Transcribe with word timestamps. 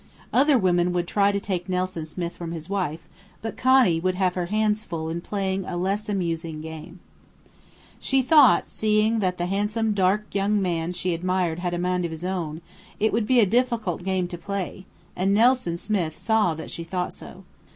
Other 0.33 0.57
women 0.57 0.93
would 0.93 1.07
try 1.07 1.31
to 1.31 1.39
take 1.39 1.69
Nelson 1.69 2.07
Smith 2.07 2.35
from 2.35 2.53
his 2.53 2.67
wife, 2.67 3.01
but 3.43 3.55
Connie 3.55 3.99
would 3.99 4.15
have 4.15 4.33
her 4.33 4.47
hands 4.47 4.83
full 4.83 5.09
in 5.09 5.21
playing 5.21 5.63
a 5.63 5.77
less 5.77 6.09
amusing 6.09 6.59
game. 6.59 6.99
She 7.99 8.23
thought, 8.23 8.65
seeing 8.65 9.19
that 9.19 9.37
the 9.37 9.45
handsome, 9.45 9.93
dark 9.93 10.25
young 10.33 10.59
man 10.59 10.91
she 10.93 11.13
admired 11.13 11.59
had 11.59 11.75
a 11.75 11.77
mind 11.77 12.03
of 12.05 12.09
his 12.09 12.25
own, 12.25 12.61
it 12.99 13.13
would 13.13 13.27
be 13.27 13.39
a 13.41 13.45
difficult 13.45 14.03
game 14.03 14.27
to 14.29 14.39
play; 14.39 14.87
and 15.15 15.35
Nelson 15.35 15.77
Smith 15.77 16.17
saw 16.17 16.55
that 16.55 16.71
she 16.71 16.83
thought 16.83 17.13
so. 17.13 17.43